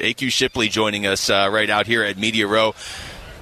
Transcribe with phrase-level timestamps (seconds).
[0.00, 2.74] AQ Shipley joining us uh, right out here at Media Row.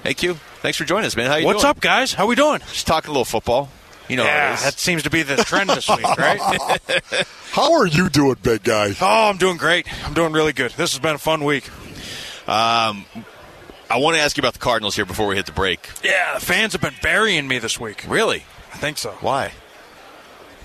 [0.05, 1.27] AQ, thanks for joining us, man.
[1.27, 1.55] How you doing?
[1.55, 1.71] What's doing?
[1.71, 2.13] up, guys?
[2.13, 2.61] How we doing?
[2.61, 3.71] Just talking a little football.
[4.09, 6.41] You know, Yeah, that seems to be the trend this week, right?
[7.53, 8.95] How are you doing, big guy?
[9.01, 9.87] oh, I'm doing great.
[10.07, 10.71] I'm doing really good.
[10.73, 11.69] This has been a fun week.
[12.49, 13.05] Um,
[13.91, 15.91] I want to ask you about the Cardinals here before we hit the break.
[16.03, 18.05] Yeah, the fans have been burying me this week.
[18.09, 18.45] Really?
[18.73, 19.11] I think so.
[19.21, 19.53] Why?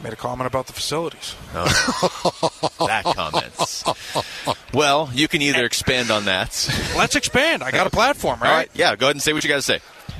[0.01, 1.35] Made a comment about the facilities.
[1.53, 2.87] Oh.
[2.87, 3.83] That comments.
[4.73, 6.49] well, you can either expand on that.
[6.97, 7.63] Let's expand.
[7.63, 8.69] I got a platform, right.
[8.73, 9.79] Yeah, go ahead and say what you got to say.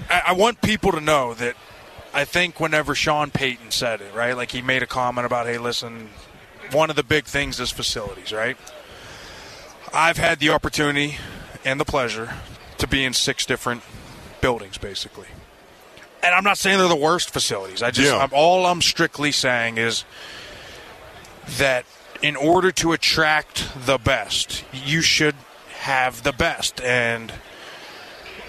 [0.09, 1.55] I, I want people to know that
[2.14, 5.58] I think whenever Sean Payton said it, right, like he made a comment about, hey,
[5.58, 6.09] listen,
[6.72, 8.58] one of the big things is facilities, right?
[9.94, 11.17] I've had the opportunity
[11.66, 12.34] and the pleasure
[12.78, 13.84] to be in six different
[14.42, 15.28] buildings, basically.
[16.23, 17.84] And I'm not saying they're the worst facilities.
[17.84, 18.18] I just, Yeah.
[18.18, 20.05] I'm, all I'm strictly saying is
[21.58, 21.86] that
[22.22, 25.36] in order to attract the best, you should
[25.80, 26.80] have the best.
[26.81, 27.34] And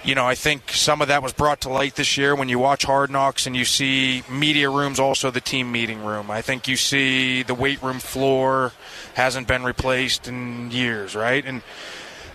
[0.04, 2.58] you know, I think some of that was brought to light this year when you
[2.58, 6.30] watch Hard Knocks and you see media rooms, also the team meeting room.
[6.30, 8.72] I think you see the weight room floor
[9.14, 11.44] hasn't been replaced in years, right?
[11.44, 11.62] And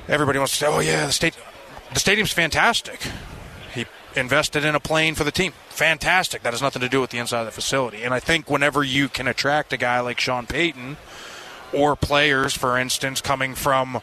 [0.08, 1.38] everybody wants to say, "Oh yeah, the state,
[1.94, 3.00] the stadium's fantastic."
[4.16, 5.54] Invested in a plane for the team.
[5.70, 6.44] Fantastic.
[6.44, 8.04] That has nothing to do with the inside of the facility.
[8.04, 10.98] And I think whenever you can attract a guy like Sean Payton
[11.72, 14.02] or players, for instance, coming from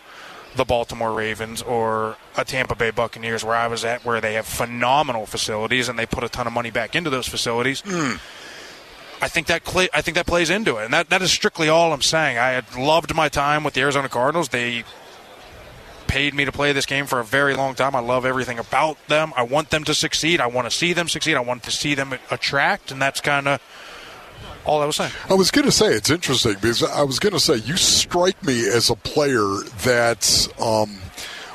[0.54, 4.46] the Baltimore Ravens or a Tampa Bay Buccaneers, where I was at, where they have
[4.46, 7.82] phenomenal facilities and they put a ton of money back into those facilities.
[7.84, 8.14] Hmm.
[9.20, 11.68] I think that cl- I think that plays into it, and that that is strictly
[11.68, 12.36] all I'm saying.
[12.36, 14.50] I had loved my time with the Arizona Cardinals.
[14.50, 14.84] They
[16.06, 17.94] paid me to play this game for a very long time.
[17.94, 19.32] I love everything about them.
[19.36, 20.40] I want them to succeed.
[20.40, 21.36] I want to see them succeed.
[21.36, 23.60] I want to see them attract, and that's kind of
[24.64, 25.12] all I was saying.
[25.28, 28.42] I was going to say it's interesting because I was going to say you strike
[28.44, 29.38] me as a player
[29.84, 30.98] that um,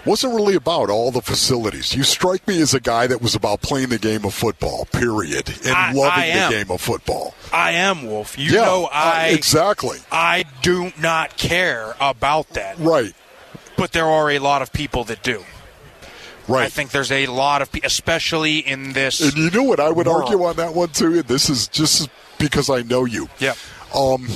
[0.06, 1.94] wasn't really about all the facilities.
[1.96, 5.50] You strike me as a guy that was about playing the game of football, period,
[5.66, 7.36] and I- loving I the game of football.
[7.54, 8.38] I am Wolf.
[8.40, 12.78] You yeah, know uh, I exactly I do not care about that.
[12.80, 13.14] right,
[13.82, 15.44] but there are a lot of people that do.
[16.48, 16.66] right.
[16.66, 19.20] I think there's a lot of people, especially in this.
[19.20, 20.26] And you know what I would World.
[20.26, 21.18] argue on that one too?
[21.18, 23.28] And this is just because I know you.
[23.40, 23.56] Yeah.
[23.96, 24.28] Um,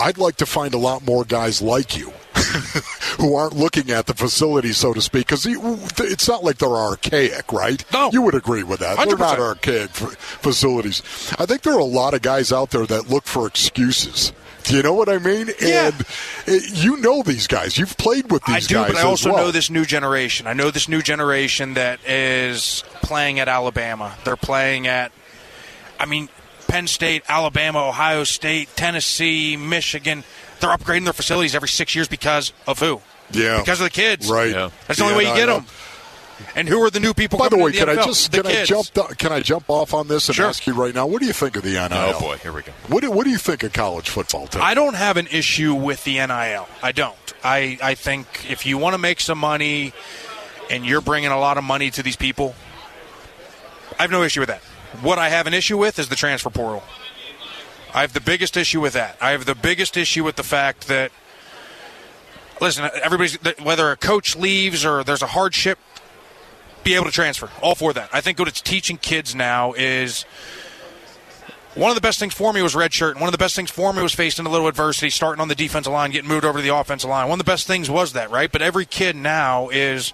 [0.00, 2.12] I'd like to find a lot more guys like you
[3.18, 7.52] who aren't looking at the facility, so to speak, because it's not like they're archaic,
[7.52, 7.84] right?
[7.92, 8.08] No.
[8.10, 8.96] You would agree with that.
[8.96, 11.02] they are not archaic facilities.
[11.38, 14.32] I think there are a lot of guys out there that look for excuses.
[14.64, 15.50] Do you know what I mean?
[15.60, 15.90] Yeah.
[15.92, 16.06] And
[16.48, 17.78] uh, you know these guys.
[17.78, 18.64] You've played with these guys.
[18.66, 19.44] I do, guys but I also well.
[19.44, 20.46] know this new generation.
[20.46, 24.16] I know this new generation that is playing at Alabama.
[24.24, 25.12] They're playing at,
[26.00, 26.28] I mean,
[26.66, 30.24] Penn State, Alabama, Ohio State, Tennessee, Michigan.
[30.60, 33.00] They're upgrading their facilities every six years because of who?
[33.32, 33.58] Yeah.
[33.60, 34.30] Because of the kids.
[34.30, 34.50] Right.
[34.50, 34.70] Yeah.
[34.86, 35.66] That's the only way you get them.
[36.56, 37.38] And who are the new people?
[37.38, 39.94] By the way, to can I just the can I jump can I jump off
[39.94, 40.46] on this and Sure.
[40.46, 41.06] ask you right now?
[41.06, 41.88] What do you think of the NIL?
[41.92, 42.72] Oh boy, here we go.
[42.88, 44.46] What do, what do you think of college football?
[44.46, 44.62] Tim?
[44.62, 46.68] I don't have an issue with the NIL.
[46.82, 47.14] I don't.
[47.42, 49.92] I, I think if you want to make some money
[50.70, 52.54] and you're bringing a lot of money to these people,
[53.98, 54.62] I have no issue with that.
[55.02, 56.82] What I have an issue with is the transfer portal.
[57.92, 59.16] I have the biggest issue with that.
[59.20, 61.12] I have the biggest issue with the fact that,
[62.60, 65.78] listen, everybody's, whether a coach leaves or there's a hardship,
[66.84, 67.50] be able to transfer.
[67.60, 68.10] All for that.
[68.12, 70.24] I think what it's teaching kids now is
[71.74, 73.12] one of the best things for me was red shirt.
[73.16, 75.48] And one of the best things for me was facing a little adversity, starting on
[75.48, 77.28] the defensive line, getting moved over to the offensive line.
[77.28, 78.52] One of the best things was that, right?
[78.52, 80.12] But every kid now is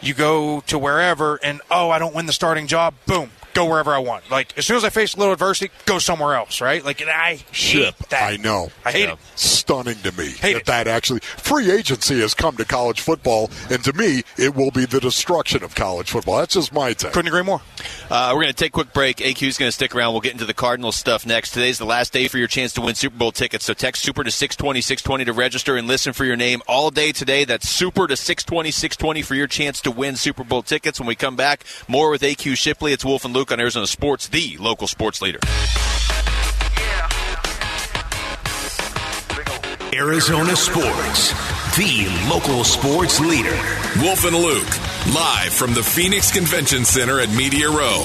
[0.00, 2.94] you go to wherever and, oh, I don't win the starting job.
[3.06, 3.30] Boom.
[3.56, 4.30] Go wherever I want.
[4.30, 6.84] Like, as soon as I face a little adversity, go somewhere else, right?
[6.84, 7.94] Like, and I Ship.
[7.98, 8.22] hate that.
[8.22, 8.70] I know.
[8.84, 9.12] I hate Yeah.
[9.14, 9.18] it.
[9.34, 10.66] Stunning to me Hate that it.
[10.66, 14.84] that actually free agency has come to college football, and to me, it will be
[14.84, 16.36] the destruction of college football.
[16.38, 17.12] That's just my take.
[17.12, 17.62] Couldn't agree more.
[18.10, 19.16] Uh, we're going to take a quick break.
[19.18, 20.12] AQ's going to stick around.
[20.12, 21.50] We'll get into the Cardinals stuff next.
[21.52, 23.64] Today's the last day for your chance to win Super Bowl tickets.
[23.64, 27.10] So text Super to 620 620 to register and listen for your name all day
[27.10, 27.44] today.
[27.44, 31.00] That's Super to 620 620 for your chance to win Super Bowl tickets.
[31.00, 32.92] When we come back, more with AQ Shipley.
[32.92, 35.38] It's Wolf and Luke on Arizona Sports, the local sports leader.
[39.92, 41.30] Arizona Sports,
[41.76, 43.58] the local sports leader.
[44.02, 48.04] Wolf and Luke, live from the Phoenix Convention Center at Media Row.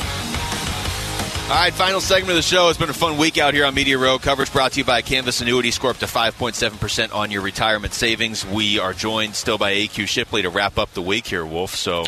[1.52, 2.70] All right, final segment of the show.
[2.70, 4.20] It's been a fun week out here on Media Row.
[4.20, 5.72] Coverage brought to you by Canvas Annuity.
[5.72, 8.46] Score up to 5.7% on your retirement savings.
[8.46, 11.76] We are joined still by AQ Shipley to wrap up the week here, Wolf.
[11.76, 12.06] So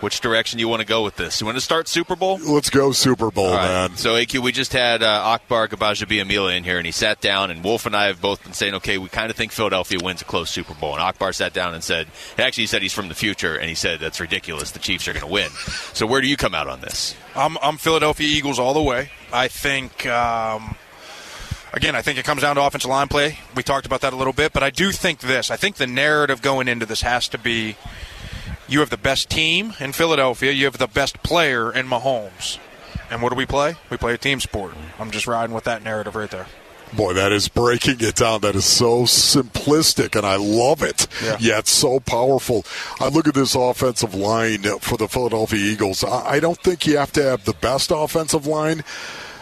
[0.00, 1.40] Which direction do you want to go with this?
[1.40, 2.38] You want to start Super Bowl?
[2.46, 3.66] Let's go Super Bowl, All right.
[3.88, 3.96] man.
[3.96, 7.64] So, AQ, we just had uh, Akbar Gbaja-Biamila in here, and he sat down, and
[7.64, 10.26] Wolf and I have both been saying, okay, we kind of think Philadelphia wins a
[10.26, 10.92] close Super Bowl.
[10.92, 13.74] And Akbar sat down and said, actually, he said he's from the future, and he
[13.74, 14.70] said that's ridiculous.
[14.72, 15.48] The Chiefs are going to win.
[15.94, 17.16] So, where do you come out on this?
[17.34, 19.10] I'm, I'm Philadelphia Eagles all the way.
[19.32, 20.76] I think, um,
[21.72, 23.38] again, I think it comes down to offensive line play.
[23.54, 25.50] We talked about that a little bit, but I do think this.
[25.50, 27.76] I think the narrative going into this has to be
[28.68, 32.58] you have the best team in Philadelphia, you have the best player in Mahomes.
[33.10, 33.76] And what do we play?
[33.90, 34.74] We play a team sport.
[34.98, 36.46] I'm just riding with that narrative right there.
[36.92, 38.42] Boy, that is breaking it down.
[38.42, 41.08] That is so simplistic, and I love it.
[41.22, 41.36] Yeah.
[41.40, 42.64] Yet so powerful.
[43.00, 46.04] I look at this offensive line for the Philadelphia Eagles.
[46.04, 48.84] I I don't think you have to have the best offensive line.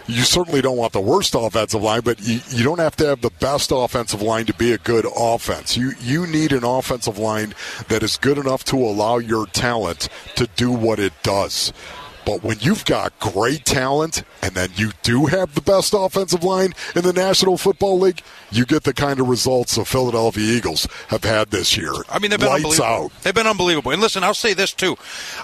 [0.07, 3.23] You certainly don't want the worst offensive line, but you, you don't have to have
[3.23, 5.77] the best offensive line to be a good offense.
[5.77, 7.55] You you need an offensive line
[7.89, 11.73] that is good enough to allow your talent to do what it does.
[12.27, 16.73] But when you've got great talent and then you do have the best offensive line
[16.97, 21.25] in the National Football League, you get the kind of results the Philadelphia Eagles have
[21.25, 21.93] had this year.
[22.09, 23.05] I mean, they've been Lights unbelievable.
[23.05, 23.23] out.
[23.23, 23.93] They've been unbelievable.
[23.93, 24.97] And listen, I'll say this too: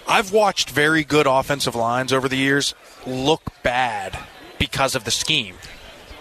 [0.08, 2.74] I've watched very good offensive lines over the years
[3.06, 4.18] look bad
[4.60, 5.56] because of the scheme.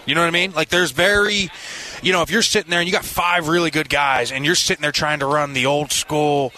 [0.06, 0.50] You know what I mean?
[0.52, 1.50] Like, there's very,
[2.02, 4.56] you know, if you're sitting there and you got five really good guys, and you're
[4.56, 6.52] sitting there trying to run the old school.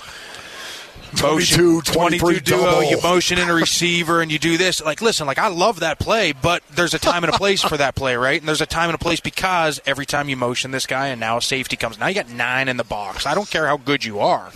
[1.17, 2.85] 22, 23 22 duo, double.
[2.85, 4.83] you motion in a receiver and you do this.
[4.83, 7.77] Like, listen, like I love that play, but there's a time and a place for
[7.77, 8.41] that play, right?
[8.41, 11.21] And there's a time and a place because every time you motion this guy and
[11.21, 13.27] now a safety comes, now you got nine in the box.
[13.27, 14.51] I don't care how good you are.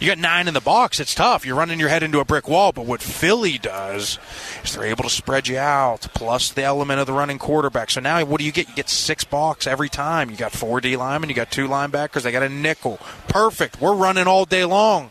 [0.00, 1.00] You got nine in the box.
[1.00, 1.46] It's tough.
[1.46, 2.72] You're running your head into a brick wall.
[2.72, 4.18] But what Philly does
[4.62, 7.90] is they're able to spread you out, plus the element of the running quarterback.
[7.90, 8.68] So now, what do you get?
[8.68, 10.30] You get six box every time.
[10.30, 11.30] You got four D linemen.
[11.30, 12.22] You got two linebackers.
[12.22, 12.98] They got a nickel.
[13.28, 13.80] Perfect.
[13.80, 15.10] We're running all day long.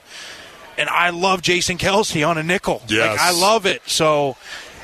[0.77, 2.81] And I love Jason Kelce on a nickel.
[2.87, 3.17] Yes.
[3.17, 3.81] Like, I love it.
[3.87, 4.35] So,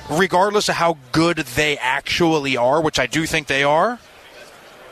[0.09, 3.99] regardless of how good they actually are, which I do think they are,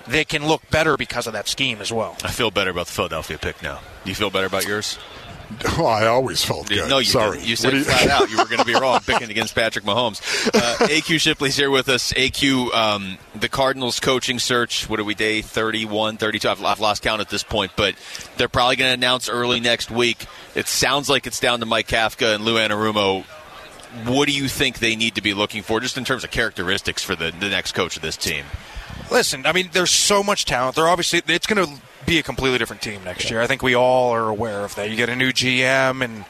[0.08, 2.16] they can look better because of that scheme as well.
[2.24, 3.80] I feel better about the Philadelphia pick now.
[4.04, 4.98] Do you feel better about yours?
[5.78, 6.90] Oh, I always felt good.
[6.90, 7.38] No, you Sorry.
[7.38, 7.48] didn't.
[7.48, 10.20] You said do flat out you were going to be wrong picking against Patrick Mahomes.
[10.54, 12.12] Uh, AQ Shipley's here with us.
[12.14, 16.50] AQ, um, the Cardinals coaching search, what are we, day 31, 32?
[16.50, 17.96] I've, I've lost count at this point, but
[18.36, 20.26] they're probably going to announce early next week.
[20.54, 23.24] It sounds like it's down to Mike Kafka and Lou Anarumo.
[24.06, 27.04] What do you think they need to be looking for, just in terms of characteristics
[27.04, 28.44] for the, the next coach of this team?
[29.10, 30.76] Listen, I mean, there's so much talent.
[30.76, 33.42] They're obviously it's going to be a completely different team next year.
[33.42, 34.90] I think we all are aware of that.
[34.90, 36.26] You get a new GM, and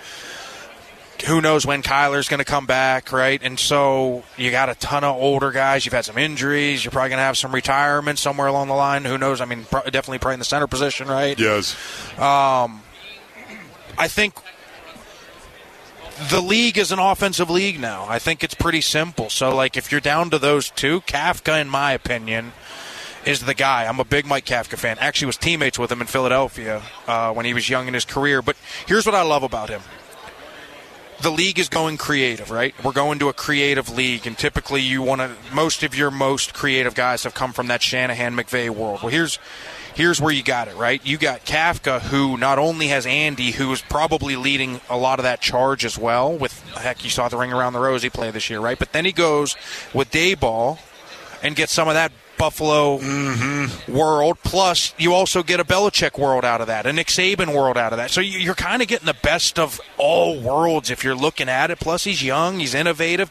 [1.26, 3.42] who knows when Kyler's going to come back, right?
[3.42, 5.86] And so you got a ton of older guys.
[5.86, 6.84] You've had some injuries.
[6.84, 9.06] You're probably going to have some retirement somewhere along the line.
[9.06, 9.42] Who knows?
[9.42, 11.38] I mean, pro- definitely probably in the center position, right?
[11.38, 11.76] Yes.
[12.20, 12.84] Um,
[13.98, 14.36] I think
[16.30, 18.06] the league is an offensive league now.
[18.08, 19.30] I think it's pretty simple.
[19.30, 22.54] So, like, if you're down to those two, Kafka, in my opinion,
[23.28, 23.86] is the guy.
[23.86, 24.98] I'm a big Mike Kafka fan.
[25.00, 28.42] Actually, was teammates with him in Philadelphia uh, when he was young in his career.
[28.42, 28.56] But
[28.88, 29.82] here's what I love about him.
[31.20, 32.74] The league is going creative, right?
[32.84, 35.36] We're going to a creative league, and typically you want to.
[35.54, 39.02] Most of your most creative guys have come from that Shanahan McVay world.
[39.02, 39.40] Well, here's
[39.96, 41.04] here's where you got it, right?
[41.04, 45.24] You got Kafka, who not only has Andy, who is probably leading a lot of
[45.24, 46.32] that charge as well.
[46.38, 48.78] With heck, you saw the ring around the rosy play this year, right?
[48.80, 49.58] But then he goes
[49.94, 50.78] with Daboll
[51.42, 53.92] and gets some of that Buffalo mm-hmm.
[53.92, 54.38] world.
[54.44, 57.94] Plus, you also get a Belichick world out of that, a Nick Saban world out
[57.94, 58.12] of that.
[58.12, 61.72] So you- you're kind of getting the best of all worlds if you're looking at
[61.72, 61.80] it.
[61.80, 63.30] Plus, he's young, he's innovative.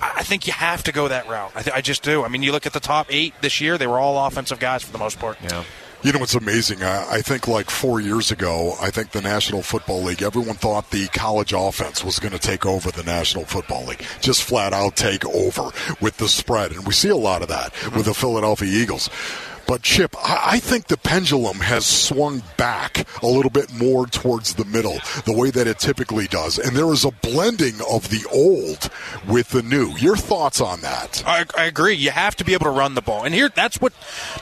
[0.00, 1.52] I I think you have to go that route.
[1.54, 2.24] I, th- I just do.
[2.24, 4.82] I mean, you look at the top eight this year; they were all offensive guys
[4.82, 5.38] for the most part.
[5.42, 5.64] Yeah.
[6.02, 6.82] You know what's amazing?
[6.82, 10.90] I, I think like four years ago, I think the National Football League, everyone thought
[10.90, 14.04] the college offense was going to take over the National Football League.
[14.20, 16.72] Just flat out take over with the spread.
[16.72, 19.08] And we see a lot of that with the Philadelphia Eagles.
[19.66, 24.54] But Ship, I, I think the pendulum has swung back a little bit more towards
[24.54, 26.58] the middle, the way that it typically does.
[26.58, 28.90] And there is a blending of the old
[29.28, 29.90] with the new.
[29.96, 31.22] Your thoughts on that?
[31.26, 31.94] I, I agree.
[31.94, 33.92] You have to be able to run the ball, and here that's what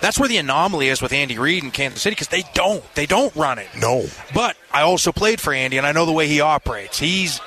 [0.00, 3.06] that's where the anomaly is with Andy Reid in Kansas City because they don't they
[3.06, 3.68] don't run it.
[3.78, 4.06] No.
[4.34, 6.98] But I also played for Andy, and I know the way he operates.
[6.98, 7.40] He's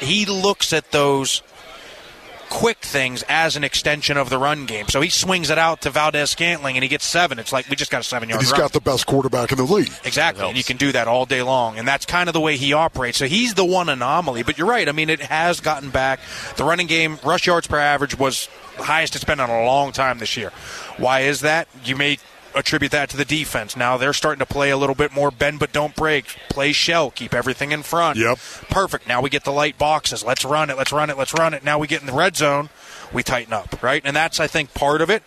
[0.00, 1.42] he looks at those
[2.50, 4.88] quick things as an extension of the run game.
[4.88, 7.38] So he swings it out to Valdes-Scantling, and he gets seven.
[7.38, 8.60] It's like we just got a seven And yard he's run.
[8.60, 9.90] got the best quarterback in the league.
[10.04, 12.56] Exactly, and you can do that all day long, and that's kind of the way
[12.58, 13.16] he operates.
[13.16, 14.42] So he's the one anomaly.
[14.42, 14.88] But you're right.
[14.88, 16.20] I mean, it has gotten back.
[16.56, 19.92] The running game, rush yards per average, was the highest it's been in a long
[19.92, 20.50] time this year.
[20.98, 21.68] Why is that?
[21.84, 22.18] You may
[22.54, 23.76] attribute that to the defense.
[23.76, 27.10] Now they're starting to play a little bit more bend but don't break, play shell,
[27.10, 28.18] keep everything in front.
[28.18, 28.38] Yep.
[28.70, 29.08] Perfect.
[29.08, 30.24] Now we get the light boxes.
[30.24, 30.76] Let's run it.
[30.76, 31.18] Let's run it.
[31.18, 31.64] Let's run it.
[31.64, 32.68] Now we get in the red zone.
[33.12, 34.02] We tighten up, right?
[34.04, 35.22] And that's I think part of it.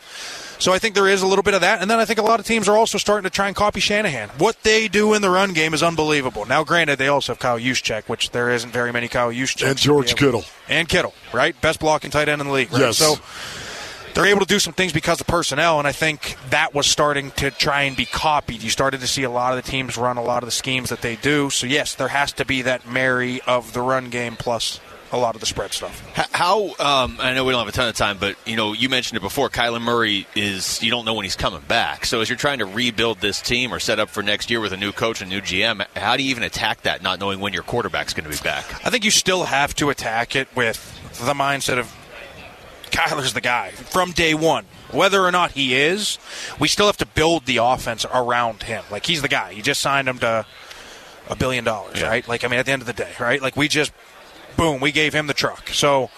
[0.59, 2.21] So I think there is a little bit of that, and then I think a
[2.21, 4.29] lot of teams are also starting to try and copy Shanahan.
[4.37, 6.45] What they do in the run game is unbelievable.
[6.45, 9.67] Now, granted, they also have Kyle Juszczyk, which there isn't very many Kyle Juszczyk.
[9.67, 10.45] And George Kittle.
[10.69, 11.59] And Kittle, right?
[11.59, 12.79] Best blocking tight end in the league, right?
[12.79, 12.97] Yes.
[12.97, 13.15] So
[14.13, 17.31] they're able to do some things because of personnel, and I think that was starting
[17.31, 18.61] to try and be copied.
[18.61, 20.89] You started to see a lot of the teams run a lot of the schemes
[20.89, 21.49] that they do.
[21.49, 24.79] So yes, there has to be that marry of the run game plus
[25.13, 26.03] a lot of the spread stuff.
[26.31, 28.89] How um, I know we don't have a ton of time, but you know you
[28.89, 29.49] mentioned it before.
[29.49, 32.05] Kyler Murray is you don't know when he's coming back.
[32.05, 34.73] So as you're trying to rebuild this team or set up for next year with
[34.73, 37.53] a new coach and new GM, how do you even attack that, not knowing when
[37.53, 38.65] your quarterback's going to be back?
[38.85, 41.93] I think you still have to attack it with the mindset of
[42.93, 44.65] Kyler's the guy from day one.
[44.91, 46.17] Whether or not he is,
[46.59, 48.83] we still have to build the offense around him.
[48.91, 49.51] Like he's the guy.
[49.51, 50.45] You just signed him to
[51.29, 52.07] a billion dollars, Yeah.
[52.09, 52.27] right?
[52.27, 53.41] Like I mean, at the end of the day, right?
[53.41, 53.91] Like we just
[54.55, 55.69] boom, we gave him the truck.
[55.69, 56.09] So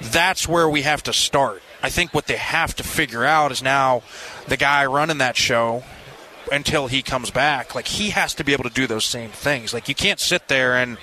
[0.00, 1.62] that's where we have to start.
[1.82, 4.02] I think what they have to figure out is now
[4.46, 5.84] the guy running that show
[6.52, 9.72] until he comes back, like he has to be able to do those same things.
[9.72, 10.98] Like you can't sit there and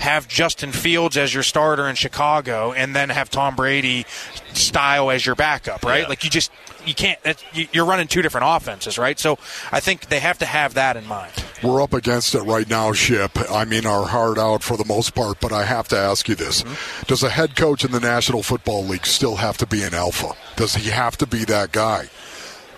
[0.00, 4.06] have Justin Fields as your starter in Chicago and then have Tom Brady
[4.54, 6.02] style as your backup, right?
[6.02, 6.08] Yeah.
[6.08, 6.50] Like you just
[6.86, 7.22] you can't.
[7.22, 9.18] That, you- you're running two different offenses, right?
[9.18, 9.38] So
[9.70, 11.32] I think they have to have that in mind.
[11.62, 13.30] We're up against it right now, Ship.
[13.50, 16.34] I mean, our heart out for the most part, but I have to ask you
[16.34, 16.62] this.
[16.62, 17.02] Mm-hmm.
[17.06, 20.32] Does a head coach in the National Football League still have to be an alpha?
[20.56, 22.08] Does he have to be that guy?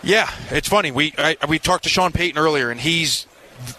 [0.03, 0.91] Yeah, it's funny.
[0.91, 3.29] We I, we talked to Sean Payton earlier, and he's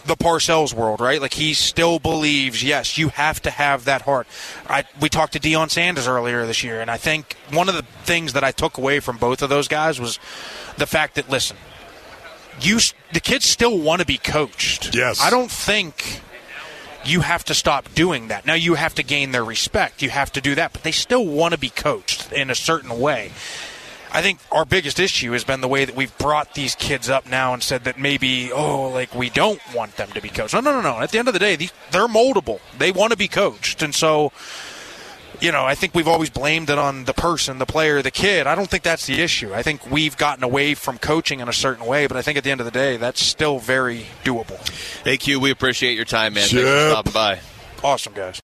[0.05, 1.21] the Parcells world, right?
[1.21, 4.27] Like he still believes, yes, you have to have that heart.
[4.67, 7.83] I we talked to Deion Sanders earlier this year, and I think one of the
[8.03, 10.19] things that I took away from both of those guys was
[10.77, 11.57] the fact that listen,
[12.61, 12.79] you
[13.11, 14.95] the kids still want to be coached.
[14.95, 15.21] Yes.
[15.21, 16.21] I don't think
[17.05, 18.45] you have to stop doing that.
[18.45, 20.01] Now you have to gain their respect.
[20.01, 22.99] You have to do that, but they still want to be coached in a certain
[22.99, 23.31] way.
[24.13, 27.27] I think our biggest issue has been the way that we've brought these kids up
[27.27, 30.53] now and said that maybe, oh, like we don't want them to be coached.
[30.53, 31.01] No, no, no, no.
[31.01, 32.59] At the end of the day, these, they're moldable.
[32.77, 33.81] They want to be coached.
[33.81, 34.31] And so,
[35.41, 38.45] you know, I think we've always blamed it on the person, the player, the kid.
[38.45, 39.51] I don't think that's the issue.
[39.51, 42.43] I think we've gotten away from coaching in a certain way, but I think at
[42.43, 44.59] the end of the day, that's still very doable.
[45.05, 46.47] AQ, we appreciate your time, man.
[46.47, 46.63] Thanks Ship.
[46.63, 47.39] for stopping by.
[47.83, 48.41] Awesome, guys.